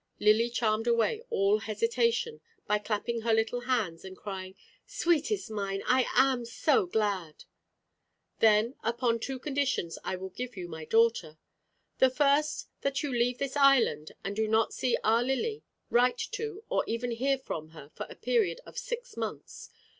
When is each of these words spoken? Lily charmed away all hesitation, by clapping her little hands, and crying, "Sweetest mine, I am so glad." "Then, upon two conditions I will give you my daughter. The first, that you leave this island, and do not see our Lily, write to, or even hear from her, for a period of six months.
Lily 0.19 0.49
charmed 0.49 0.87
away 0.87 1.21
all 1.29 1.59
hesitation, 1.59 2.41
by 2.65 2.79
clapping 2.79 3.21
her 3.21 3.35
little 3.35 3.59
hands, 3.59 4.03
and 4.03 4.17
crying, 4.17 4.55
"Sweetest 4.87 5.51
mine, 5.51 5.83
I 5.85 6.07
am 6.15 6.43
so 6.43 6.87
glad." 6.87 7.43
"Then, 8.39 8.73
upon 8.83 9.19
two 9.19 9.37
conditions 9.37 9.99
I 10.03 10.15
will 10.15 10.29
give 10.31 10.57
you 10.57 10.67
my 10.67 10.85
daughter. 10.85 11.37
The 11.99 12.09
first, 12.09 12.69
that 12.81 13.03
you 13.03 13.11
leave 13.11 13.37
this 13.37 13.55
island, 13.55 14.13
and 14.23 14.35
do 14.35 14.47
not 14.47 14.73
see 14.73 14.97
our 15.03 15.21
Lily, 15.21 15.61
write 15.91 16.17
to, 16.31 16.63
or 16.67 16.83
even 16.87 17.11
hear 17.11 17.37
from 17.37 17.67
her, 17.69 17.91
for 17.93 18.07
a 18.09 18.15
period 18.15 18.59
of 18.65 18.79
six 18.79 19.15
months. 19.15 19.69